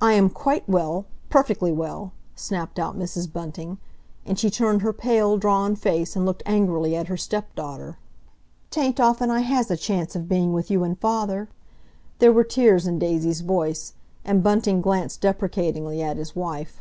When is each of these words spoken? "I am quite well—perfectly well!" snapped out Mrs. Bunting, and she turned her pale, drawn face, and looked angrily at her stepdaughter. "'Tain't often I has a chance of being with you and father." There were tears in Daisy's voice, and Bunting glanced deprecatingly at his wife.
"I 0.00 0.14
am 0.14 0.30
quite 0.30 0.66
well—perfectly 0.66 1.70
well!" 1.70 2.12
snapped 2.34 2.78
out 2.78 2.98
Mrs. 2.98 3.30
Bunting, 3.30 3.76
and 4.24 4.38
she 4.38 4.48
turned 4.48 4.80
her 4.80 4.94
pale, 4.94 5.36
drawn 5.36 5.76
face, 5.76 6.16
and 6.16 6.24
looked 6.24 6.42
angrily 6.46 6.96
at 6.96 7.08
her 7.08 7.18
stepdaughter. 7.18 7.98
"'Tain't 8.70 8.98
often 8.98 9.30
I 9.30 9.40
has 9.40 9.70
a 9.70 9.76
chance 9.76 10.16
of 10.16 10.30
being 10.30 10.54
with 10.54 10.70
you 10.70 10.82
and 10.82 10.98
father." 10.98 11.48
There 12.20 12.32
were 12.32 12.42
tears 12.42 12.86
in 12.86 12.98
Daisy's 12.98 13.42
voice, 13.42 13.92
and 14.24 14.42
Bunting 14.42 14.80
glanced 14.80 15.20
deprecatingly 15.20 16.02
at 16.02 16.16
his 16.16 16.34
wife. 16.34 16.80